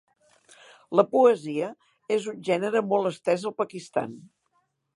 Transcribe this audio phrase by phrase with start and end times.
[0.99, 1.67] La poesia
[2.17, 4.17] és un gènere molt estès al Pakistan.